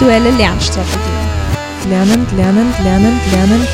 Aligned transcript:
Individuelle 0.00 0.30
Lernstrategien. 0.30 1.18
Lernend, 1.88 2.30
lernend, 2.36 2.72
lernend, 2.84 3.20
lernend. 3.32 3.68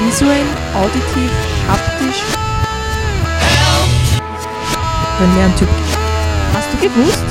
Visuell, 0.00 0.46
auditiv, 0.74 1.30
haptisch. 1.68 2.22
Den 5.20 5.36
Lerntyp. 5.36 5.68
Hast 6.54 6.72
du 6.72 6.88
gewusst? 6.88 7.24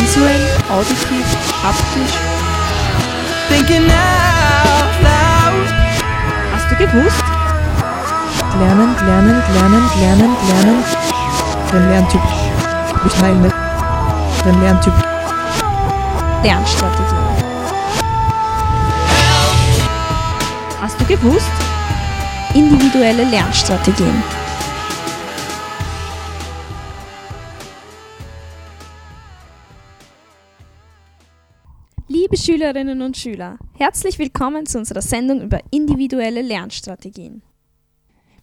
Visuell, 0.00 0.48
auditiv, 0.70 1.26
haptisch. 1.62 2.14
Thinking 3.50 3.84
out 3.84 4.94
loud. 5.04 5.68
Hast 6.54 6.70
du 6.70 6.76
gewusst? 6.76 7.24
Lernend, 8.58 8.98
lernend, 9.02 9.44
lernend, 9.52 9.90
lernend, 10.00 10.38
lernend. 10.48 10.86
Den 11.70 11.90
Lerntyp. 11.90 12.22
Ich 13.06 13.20
meine, 13.20 13.52
den 14.46 14.62
Lerntyp. 14.62 15.13
Lernstrategien. 16.44 17.18
Hast 20.78 21.00
du 21.00 21.06
gewusst? 21.06 21.50
Individuelle 22.54 23.24
Lernstrategien. 23.24 24.22
Liebe 32.08 32.36
Schülerinnen 32.36 33.00
und 33.00 33.16
Schüler, 33.16 33.56
herzlich 33.78 34.18
willkommen 34.18 34.66
zu 34.66 34.76
unserer 34.76 35.00
Sendung 35.00 35.40
über 35.40 35.60
individuelle 35.70 36.42
Lernstrategien. 36.42 37.40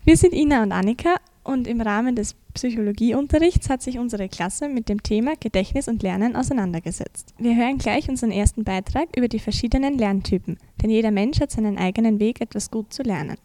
Wir 0.05 0.17
sind 0.17 0.33
Ina 0.33 0.63
und 0.63 0.71
Annika 0.71 1.17
und 1.43 1.67
im 1.67 1.81
Rahmen 1.81 2.15
des 2.15 2.35
Psychologieunterrichts 2.53 3.69
hat 3.69 3.81
sich 3.81 3.97
unsere 3.97 4.29
Klasse 4.29 4.67
mit 4.67 4.89
dem 4.89 5.01
Thema 5.01 5.33
Gedächtnis 5.39 5.87
und 5.87 6.03
Lernen 6.03 6.35
auseinandergesetzt. 6.35 7.33
Wir 7.37 7.55
hören 7.55 7.77
gleich 7.77 8.09
unseren 8.09 8.31
ersten 8.31 8.63
Beitrag 8.63 9.15
über 9.15 9.27
die 9.27 9.39
verschiedenen 9.39 9.97
Lerntypen, 9.97 10.57
denn 10.81 10.89
jeder 10.89 11.11
Mensch 11.11 11.39
hat 11.39 11.51
seinen 11.51 11.77
eigenen 11.77 12.19
Weg, 12.19 12.41
etwas 12.41 12.69
gut 12.69 12.93
zu 12.93 13.03
lernen. 13.03 13.37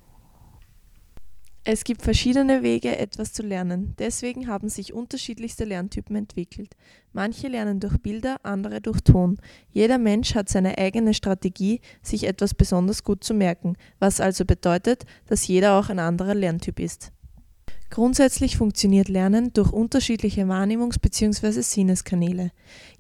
Es 1.69 1.83
gibt 1.83 2.03
verschiedene 2.03 2.63
Wege, 2.63 2.97
etwas 2.97 3.33
zu 3.33 3.43
lernen. 3.43 3.97
Deswegen 3.99 4.47
haben 4.47 4.69
sich 4.69 4.93
unterschiedlichste 4.93 5.65
Lerntypen 5.65 6.15
entwickelt. 6.15 6.77
Manche 7.13 7.49
lernen 7.49 7.81
durch 7.81 7.99
Bilder, 7.99 8.37
andere 8.45 8.81
durch 8.81 9.01
Ton. 9.01 9.39
Jeder 9.73 9.99
Mensch 9.99 10.37
hat 10.37 10.49
seine 10.49 10.79
eigene 10.79 11.13
Strategie, 11.13 11.81
sich 12.03 12.23
etwas 12.23 12.55
besonders 12.55 13.03
gut 13.03 13.25
zu 13.25 13.35
merken, 13.35 13.77
was 13.99 14.21
also 14.21 14.45
bedeutet, 14.45 15.07
dass 15.27 15.49
jeder 15.49 15.77
auch 15.77 15.89
ein 15.89 15.99
anderer 15.99 16.37
Lerntyp 16.37 16.79
ist. 16.79 17.11
Grundsätzlich 17.89 18.57
funktioniert 18.57 19.09
Lernen 19.09 19.53
durch 19.53 19.73
unterschiedliche 19.73 20.43
Wahrnehmungs- 20.43 21.01
bzw. 21.01 21.63
Sinneskanäle. 21.63 22.51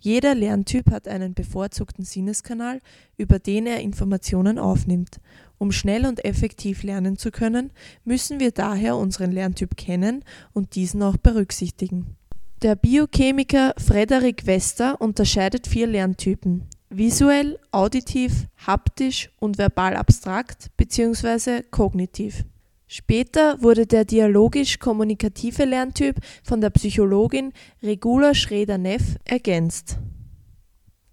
Jeder 0.00 0.34
Lerntyp 0.34 0.90
hat 0.90 1.08
einen 1.08 1.34
bevorzugten 1.34 2.04
Sinneskanal, 2.04 2.80
über 3.16 3.38
den 3.38 3.66
er 3.66 3.80
Informationen 3.80 4.58
aufnimmt. 4.58 5.18
Um 5.58 5.72
schnell 5.72 6.06
und 6.06 6.24
effektiv 6.24 6.82
lernen 6.82 7.16
zu 7.16 7.30
können, 7.30 7.70
müssen 8.04 8.40
wir 8.40 8.52
daher 8.52 8.96
unseren 8.96 9.32
Lerntyp 9.32 9.76
kennen 9.76 10.24
und 10.52 10.74
diesen 10.76 11.02
auch 11.02 11.16
berücksichtigen. 11.16 12.16
Der 12.62 12.76
Biochemiker 12.76 13.74
Frederik 13.76 14.46
Wester 14.46 15.00
unterscheidet 15.00 15.66
vier 15.66 15.86
Lerntypen: 15.86 16.62
visuell, 16.90 17.58
auditiv, 17.70 18.46
haptisch 18.66 19.30
und 19.40 19.58
verbal 19.58 19.96
abstrakt 19.96 20.70
bzw. 20.76 21.62
kognitiv. 21.70 22.44
Später 22.88 23.60
wurde 23.62 23.86
der 23.86 24.04
dialogisch-kommunikative 24.04 25.64
Lerntyp 25.64 26.16
von 26.44 26.60
der 26.60 26.70
Psychologin 26.70 27.52
Regula 27.82 28.32
Schroeder-Neff 28.32 29.16
ergänzt. 29.24 29.98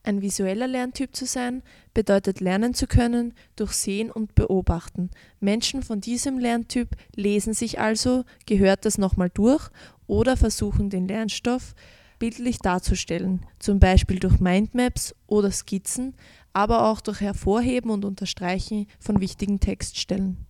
Ein 0.03 0.21
visueller 0.21 0.67
Lerntyp 0.67 1.15
zu 1.15 1.25
sein, 1.25 1.63
bedeutet 1.93 2.41
lernen 2.41 2.73
zu 2.73 2.85
können 2.87 3.33
durch 3.55 3.71
Sehen 3.71 4.11
und 4.11 4.35
Beobachten. 4.35 5.09
Menschen 5.39 5.81
von 5.81 5.99
diesem 5.99 6.37
Lerntyp 6.37 6.89
lesen 7.15 7.53
sich 7.53 7.79
also 7.79 8.25
gehört 8.45 8.85
das 8.85 8.97
nochmal 8.97 9.31
durch 9.33 9.69
oder 10.05 10.37
versuchen 10.37 10.89
den 10.89 11.07
Lernstoff 11.07 11.73
bildlich 12.19 12.59
darzustellen, 12.59 13.45
zum 13.59 13.79
Beispiel 13.79 14.19
durch 14.19 14.39
Mindmaps 14.39 15.15
oder 15.25 15.51
Skizzen, 15.51 16.15
aber 16.51 16.89
auch 16.89 17.01
durch 17.01 17.21
Hervorheben 17.21 17.89
und 17.89 18.05
Unterstreichen 18.05 18.87
von 18.99 19.21
wichtigen 19.21 19.59
Textstellen. 19.59 20.45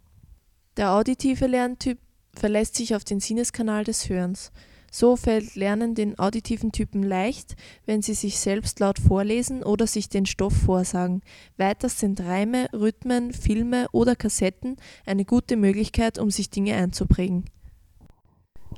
Der 0.76 0.92
auditive 0.92 1.46
Lerntyp 1.46 2.00
verlässt 2.34 2.76
sich 2.76 2.96
auf 2.96 3.04
den 3.04 3.20
Sinneskanal 3.20 3.84
des 3.84 4.10
Hörens. 4.10 4.52
So 4.92 5.16
fällt 5.16 5.56
Lernen 5.56 5.94
den 5.94 6.18
auditiven 6.18 6.72
Typen 6.72 7.04
leicht, 7.04 7.56
wenn 7.86 8.02
sie 8.02 8.16
sich 8.16 8.40
selbst 8.40 8.80
laut 8.80 8.98
vorlesen 9.00 9.64
oder 9.64 9.86
sich 9.86 10.10
den 10.10 10.26
Stoff 10.26 10.54
vorsagen. 10.54 11.22
Weiters 11.58 12.00
sind 12.00 12.22
Reime, 12.22 12.68
Rhythmen, 12.74 13.34
Filme 13.34 13.88
oder 13.92 14.16
Kassetten 14.16 14.78
eine 15.06 15.26
gute 15.26 15.58
Möglichkeit, 15.58 16.18
um 16.18 16.32
sich 16.32 16.50
Dinge 16.50 16.76
einzuprägen. 16.76 17.46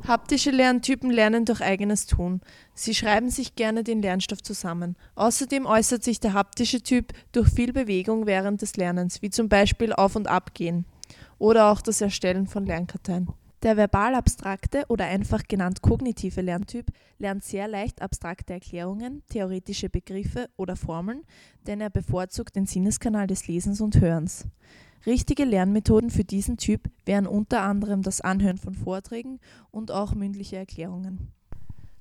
Haptische 0.05 0.51
Lerntypen 0.51 1.09
lernen 1.11 1.45
durch 1.45 1.61
eigenes 1.61 2.05
Tun. 2.07 2.41
Sie 2.73 2.93
schreiben 2.93 3.29
sich 3.29 3.55
gerne 3.55 3.83
den 3.85 4.01
Lernstoff 4.01 4.43
zusammen. 4.43 4.97
Außerdem 5.15 5.65
äußert 5.65 6.03
sich 6.03 6.19
der 6.19 6.33
haptische 6.33 6.81
Typ 6.81 7.13
durch 7.31 7.49
viel 7.49 7.71
Bewegung 7.71 8.25
während 8.25 8.61
des 8.61 8.75
Lernens, 8.75 9.21
wie 9.21 9.29
zum 9.29 9.47
Beispiel 9.47 9.93
Auf- 9.93 10.17
und 10.17 10.27
Abgehen 10.27 10.85
oder 11.37 11.71
auch 11.71 11.81
das 11.81 12.01
Erstellen 12.01 12.47
von 12.47 12.65
Lernkarteien. 12.65 13.29
Der 13.63 13.77
verbal-abstrakte 13.77 14.83
oder 14.89 15.05
einfach 15.05 15.43
genannt 15.47 15.81
kognitive 15.81 16.41
Lerntyp 16.41 16.85
lernt 17.17 17.43
sehr 17.43 17.67
leicht 17.67 18.01
abstrakte 18.01 18.53
Erklärungen, 18.53 19.23
theoretische 19.29 19.89
Begriffe 19.89 20.49
oder 20.55 20.75
Formeln, 20.75 21.23
denn 21.65 21.81
er 21.81 21.89
bevorzugt 21.89 22.55
den 22.55 22.67
Sinneskanal 22.67 23.25
des 23.25 23.47
Lesens 23.47 23.81
und 23.81 23.99
Hörens. 23.99 24.45
Richtige 25.07 25.45
Lernmethoden 25.45 26.09
für 26.09 26.23
diesen 26.23 26.57
Typ 26.57 26.89
wären 27.05 27.25
unter 27.25 27.61
anderem 27.61 28.01
das 28.03 28.21
Anhören 28.21 28.57
von 28.57 28.75
Vorträgen 28.75 29.39
und 29.71 29.91
auch 29.91 30.13
mündliche 30.13 30.57
Erklärungen. 30.57 31.31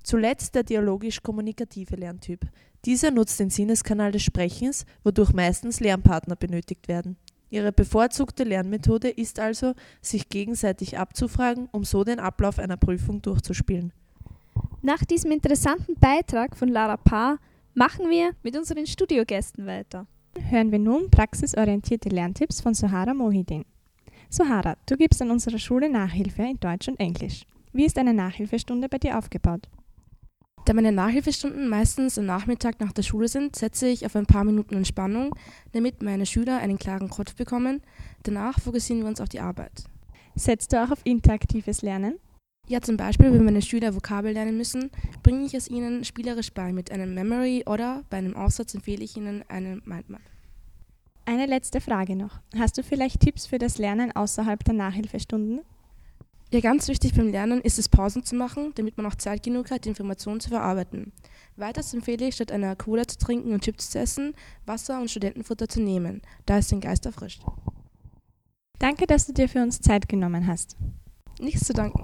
Zuletzt 0.03 0.53
der 0.53 0.63
dialogisch-kommunikative 0.63 1.95
Lerntyp. 1.95 2.47
Dieser 2.85 3.09
nutzt 3.09 3.39
den 3.39 3.49
Sinneskanal 3.49 4.11
des 4.11 4.21
Sprechens, 4.21 4.85
wodurch 5.03 5.33
meistens 5.33 5.79
Lernpartner 5.79 6.35
benötigt 6.35 6.87
werden. 6.87 7.17
Ihre 7.49 7.71
bevorzugte 7.71 8.43
Lernmethode 8.43 9.09
ist 9.09 9.39
also, 9.39 9.73
sich 10.01 10.29
gegenseitig 10.29 10.97
abzufragen, 10.97 11.69
um 11.71 11.83
so 11.83 12.03
den 12.03 12.19
Ablauf 12.19 12.59
einer 12.59 12.77
Prüfung 12.77 13.21
durchzuspielen. 13.21 13.93
Nach 14.81 15.03
diesem 15.03 15.31
interessanten 15.31 15.95
Beitrag 15.95 16.55
von 16.55 16.67
Lara 16.67 16.97
Paar 16.97 17.39
machen 17.73 18.09
wir 18.09 18.31
mit 18.43 18.57
unseren 18.57 18.85
Studiogästen 18.85 19.65
weiter. 19.65 20.07
Hören 20.49 20.71
wir 20.71 20.79
nun 20.79 21.09
praxisorientierte 21.09 22.09
Lerntipps 22.09 22.61
von 22.61 22.73
Sohara 22.73 23.13
Mohidin. 23.13 23.65
Sohara, 24.29 24.75
du 24.85 24.97
gibst 24.97 25.21
an 25.21 25.31
unserer 25.31 25.59
Schule 25.59 25.89
Nachhilfe 25.89 26.43
in 26.43 26.59
Deutsch 26.59 26.87
und 26.87 26.99
Englisch. 26.99 27.45
Wie 27.73 27.85
ist 27.85 27.97
eine 27.97 28.13
Nachhilfestunde 28.13 28.89
bei 28.89 28.97
dir 28.97 29.17
aufgebaut? 29.17 29.67
Da 30.65 30.73
meine 30.73 30.91
Nachhilfestunden 30.91 31.69
meistens 31.69 32.17
am 32.17 32.25
Nachmittag 32.25 32.79
nach 32.79 32.91
der 32.91 33.03
Schule 33.03 33.27
sind, 33.27 33.55
setze 33.55 33.87
ich 33.87 34.03
auf 34.03 34.15
ein 34.15 34.25
paar 34.25 34.43
Minuten 34.43 34.75
Entspannung, 34.75 35.35
damit 35.73 36.01
meine 36.01 36.25
Schüler 36.25 36.57
einen 36.57 36.79
klaren 36.79 37.09
Kopf 37.09 37.35
bekommen. 37.35 37.81
Danach 38.23 38.59
fokussieren 38.59 39.03
wir 39.03 39.07
uns 39.07 39.21
auf 39.21 39.29
die 39.29 39.39
Arbeit. 39.39 39.83
Setzt 40.33 40.73
du 40.73 40.83
auch 40.83 40.89
auf 40.89 41.01
interaktives 41.03 41.83
Lernen? 41.83 42.15
Ja, 42.67 42.81
zum 42.81 42.97
Beispiel, 42.97 43.31
wenn 43.31 43.45
meine 43.45 43.61
Schüler 43.61 43.93
Vokabel 43.93 44.33
lernen 44.33 44.57
müssen, 44.57 44.89
bringe 45.21 45.45
ich 45.45 45.53
es 45.53 45.69
ihnen 45.69 46.03
spielerisch 46.03 46.51
bei 46.51 46.73
mit 46.73 46.91
einem 46.91 47.13
Memory 47.13 47.63
oder 47.67 48.03
bei 48.09 48.17
einem 48.17 48.35
Aufsatz 48.35 48.73
empfehle 48.73 49.03
ich 49.03 49.15
ihnen 49.15 49.43
eine 49.47 49.81
Mindmap. 49.85 50.21
Eine 51.25 51.45
letzte 51.45 51.79
Frage 51.79 52.15
noch. 52.15 52.39
Hast 52.57 52.79
du 52.79 52.83
vielleicht 52.83 53.19
Tipps 53.19 53.45
für 53.45 53.59
das 53.59 53.77
Lernen 53.77 54.15
außerhalb 54.15 54.63
der 54.63 54.73
Nachhilfestunden? 54.73 55.61
Ja, 56.51 56.59
ganz 56.59 56.87
wichtig 56.87 57.13
beim 57.15 57.29
Lernen 57.29 57.59
ist 57.61 57.79
es, 57.79 57.89
Pausen 57.89 58.23
zu 58.23 58.35
machen, 58.35 58.71
damit 58.75 58.97
man 58.97 59.05
auch 59.07 59.15
Zeit 59.15 59.43
genug 59.43 59.71
hat, 59.71 59.85
die 59.85 59.89
Informationen 59.89 60.39
zu 60.39 60.49
verarbeiten. 60.49 61.11
Weiters 61.57 61.93
empfehle 61.93 62.27
ich, 62.27 62.35
statt 62.35 62.51
einer 62.51 62.75
Cola 62.75 63.07
zu 63.07 63.17
trinken 63.17 63.51
und 63.53 63.63
Chips 63.63 63.89
zu 63.89 63.99
essen, 63.99 64.35
Wasser 64.65 64.99
und 64.99 65.09
Studentenfutter 65.09 65.67
zu 65.67 65.81
nehmen, 65.81 66.21
da 66.45 66.59
es 66.59 66.67
den 66.67 66.81
Geist 66.81 67.05
erfrischt. 67.05 67.41
Danke, 68.79 69.07
dass 69.07 69.25
du 69.25 69.33
dir 69.33 69.49
für 69.49 69.61
uns 69.61 69.81
Zeit 69.81 70.07
genommen 70.07 70.47
hast. 70.47 70.77
Nichts 71.39 71.65
zu 71.65 71.73
danken. 71.73 72.01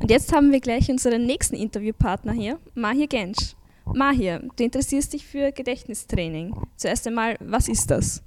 Und 0.00 0.10
jetzt 0.10 0.32
haben 0.32 0.50
wir 0.50 0.60
gleich 0.60 0.90
unseren 0.90 1.26
nächsten 1.26 1.54
Interviewpartner 1.54 2.32
hier, 2.32 2.58
Mahir 2.74 3.06
Gensch. 3.06 3.54
Mahir, 3.94 4.42
du 4.56 4.64
interessierst 4.64 5.12
dich 5.12 5.24
für 5.26 5.52
Gedächtnistraining. 5.52 6.54
Zuerst 6.76 7.06
einmal, 7.06 7.36
was 7.40 7.68
ist 7.68 7.90
das? 7.90 8.22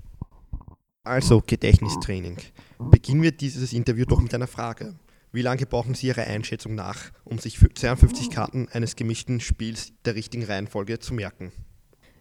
Also 1.04 1.42
Gedächtnistraining. 1.46 2.38
Beginnen 2.80 3.22
wir 3.22 3.32
dieses 3.32 3.74
Interview 3.74 4.06
doch 4.06 4.22
mit 4.22 4.34
einer 4.34 4.48
Frage. 4.48 4.96
Wie 5.36 5.42
lange 5.42 5.66
brauchen 5.66 5.96
Sie 5.96 6.08
Ihrer 6.08 6.28
Einschätzung 6.28 6.76
nach, 6.76 7.12
um 7.26 7.40
sich 7.40 7.60
52 7.60 8.30
Karten 8.30 8.70
eines 8.72 8.96
gemischten 8.96 9.42
Spiels 9.42 9.92
der 10.06 10.16
richtigen 10.16 10.46
Reihenfolge 10.46 11.00
zu 11.00 11.14
merken? 11.14 11.52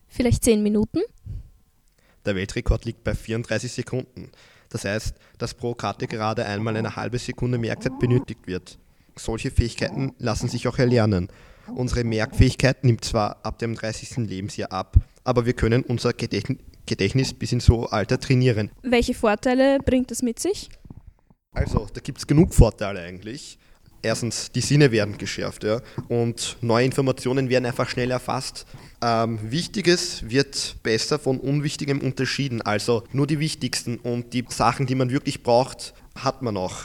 Vielleicht 0.08 0.42
10 0.42 0.64
Minuten? 0.64 0.98
Der 2.26 2.34
Weltrekord 2.34 2.84
liegt 2.86 3.04
bei 3.04 3.14
34 3.14 3.70
Sekunden. 3.70 4.32
Das 4.68 4.84
heißt, 4.84 5.14
dass 5.38 5.54
pro 5.54 5.76
Karte 5.76 6.08
gerade 6.08 6.44
einmal 6.44 6.76
eine 6.76 6.96
halbe 6.96 7.18
Sekunde 7.18 7.56
Merkzeit 7.56 8.00
benötigt 8.00 8.48
wird. 8.48 8.80
Solche 9.14 9.52
Fähigkeiten 9.52 10.12
lassen 10.18 10.48
sich 10.48 10.66
auch 10.66 10.80
erlernen. 10.80 11.28
Unsere 11.72 12.02
Merkfähigkeit 12.02 12.82
nimmt 12.82 13.04
zwar 13.04 13.46
ab 13.46 13.60
dem 13.60 13.76
30. 13.76 14.26
Lebensjahr 14.28 14.72
ab, 14.72 14.96
aber 15.22 15.46
wir 15.46 15.52
können 15.52 15.84
unser 15.84 16.14
Gedächtnis, 16.14 17.32
bis 17.34 17.52
in 17.52 17.60
so 17.60 17.86
Alter 17.86 18.18
trainieren. 18.18 18.72
Welche 18.82 19.14
Vorteile 19.14 19.78
bringt 19.78 20.10
das 20.10 20.22
mit 20.22 20.40
sich? 20.40 20.68
Also, 21.54 21.86
da 21.92 22.00
gibt 22.00 22.18
es 22.18 22.26
genug 22.26 22.52
Vorteile 22.52 23.00
eigentlich. 23.00 23.58
Erstens, 24.02 24.52
die 24.52 24.60
Sinne 24.60 24.90
werden 24.90 25.16
geschärft 25.16 25.64
ja, 25.64 25.80
und 26.08 26.58
neue 26.60 26.84
Informationen 26.84 27.48
werden 27.48 27.64
einfach 27.64 27.88
schnell 27.88 28.10
erfasst. 28.10 28.66
Ähm, 29.00 29.38
Wichtiges 29.50 30.28
wird 30.28 30.76
besser 30.82 31.18
von 31.18 31.40
Unwichtigem 31.40 32.00
unterschieden, 32.00 32.60
also 32.60 33.04
nur 33.12 33.26
die 33.26 33.38
wichtigsten 33.38 33.96
und 33.96 34.34
die 34.34 34.44
Sachen, 34.50 34.84
die 34.86 34.94
man 34.94 35.10
wirklich 35.10 35.42
braucht, 35.42 35.94
hat 36.16 36.42
man 36.42 36.58
auch. 36.58 36.76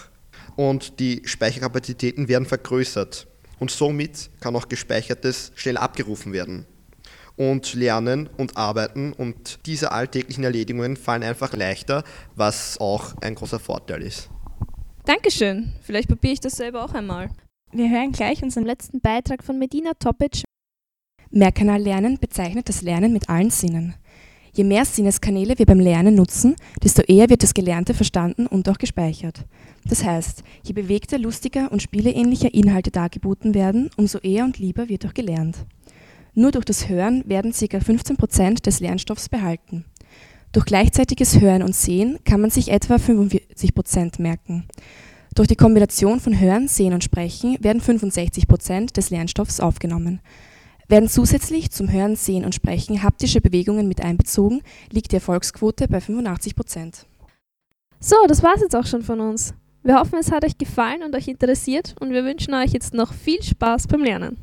Und 0.56 1.02
die 1.02 1.24
Speicherkapazitäten 1.26 2.30
werden 2.30 2.46
vergrößert 2.46 3.28
und 3.60 3.70
somit 3.70 4.30
kann 4.40 4.56
auch 4.56 4.70
Gespeichertes 4.70 5.52
schnell 5.56 5.78
abgerufen 5.78 6.32
werden. 6.32 6.66
Und 7.36 7.74
Lernen 7.74 8.30
und 8.38 8.56
Arbeiten 8.56 9.12
und 9.12 9.60
diese 9.66 9.92
alltäglichen 9.92 10.46
Erledigungen 10.46 10.96
fallen 10.96 11.24
einfach 11.24 11.54
leichter, 11.54 12.06
was 12.36 12.78
auch 12.80 13.16
ein 13.22 13.36
großer 13.36 13.60
Vorteil 13.60 14.04
ist. 14.04 14.30
Dankeschön. 15.10 15.72
Vielleicht 15.82 16.08
probiere 16.08 16.34
ich 16.34 16.40
das 16.40 16.56
selber 16.56 16.86
auch 16.86 16.94
einmal. 16.94 17.32
Wir 17.72 17.90
hören 17.90 18.12
gleich 18.12 18.44
unseren 18.44 18.64
letzten 18.64 19.02
Beitrag 19.02 19.44
von 19.44 19.58
Medina 19.58 19.94
Topic. 19.96 20.44
Mehrkanallernen 21.32 22.20
bezeichnet 22.20 22.70
das 22.70 22.84
Lernen 22.84 23.12
mit 23.12 23.28
allen 23.28 23.50
Sinnen. 23.50 23.96
Je 24.54 24.64
mehr 24.64 24.86
Sinneskanäle 24.86 25.58
wir 25.58 25.66
beim 25.66 25.80
Lernen 25.80 26.14
nutzen, 26.14 26.56
desto 26.84 27.02
eher 27.02 27.28
wird 27.28 27.42
das 27.42 27.56
Gelernte 27.56 27.96
verstanden 27.96 28.46
und 28.46 28.70
auch 28.70 28.78
gespeichert. 28.78 29.46
Das 29.84 30.04
heißt, 30.04 30.44
je 30.62 30.74
bewegter, 30.74 31.18
lustiger 31.18 31.72
und 31.72 31.82
spieleähnlicher 31.82 32.54
Inhalte 32.54 32.92
dargeboten 32.92 33.56
werden, 33.56 33.90
umso 33.98 34.20
eher 34.20 34.46
und 34.46 34.60
lieber 34.60 34.90
wird 34.90 35.08
auch 35.08 35.16
gelernt. 35.16 35.66
Nur 36.36 36.52
durch 36.52 36.66
das 36.66 36.88
Hören 36.88 37.28
werden 37.28 37.52
ca. 37.52 37.78
15% 37.78 38.62
des 38.62 38.80
Lernstoffs 38.80 39.28
behalten. 39.28 39.86
Durch 40.52 40.66
gleichzeitiges 40.66 41.40
Hören 41.40 41.62
und 41.62 41.76
Sehen 41.76 42.18
kann 42.26 42.42
man 42.42 42.50
sich 42.50 42.72
etwa 42.72 42.98
45 42.98 43.76
Prozent 43.76 44.18
merken. 44.18 44.68
Durch 45.36 45.48
die 45.48 45.56
Kombination 45.56 46.20
von 46.20 46.40
Hören, 46.40 46.68
Sehen 46.68 46.94
und 46.94 47.04
Sprechen 47.04 47.56
werden 47.60 47.82
65 47.82 48.48
Prozent 48.48 48.98
des 48.98 49.12
Lernstoffs 49.12 49.60
aufgenommen. 49.60 50.22
Werden 50.88 51.08
zusätzlich 51.08 51.70
zum 51.70 51.92
Hören, 51.92 52.16
Sehen 52.16 52.46
und 52.46 52.56
Sprechen 52.56 53.04
haptische 53.04 53.42
Bewegungen 53.42 53.88
mit 53.88 54.02
einbezogen, 54.02 54.62
liegt 54.92 55.12
die 55.12 55.18
Erfolgsquote 55.18 55.88
bei 55.88 56.02
85 56.02 56.56
Prozent. 56.56 57.06
So, 58.00 58.16
das 58.28 58.42
war's 58.42 58.62
jetzt 58.62 58.76
auch 58.76 58.88
schon 58.88 59.04
von 59.04 59.20
uns. 59.20 59.54
Wir 59.84 60.00
hoffen, 60.00 60.18
es 60.20 60.32
hat 60.32 60.44
euch 60.44 60.58
gefallen 60.58 61.04
und 61.04 61.16
euch 61.16 61.28
interessiert 61.28 61.96
und 62.00 62.10
wir 62.10 62.26
wünschen 62.26 62.56
euch 62.56 62.72
jetzt 62.72 62.96
noch 62.96 63.14
viel 63.14 63.44
Spaß 63.44 63.86
beim 63.86 64.04
Lernen. 64.04 64.38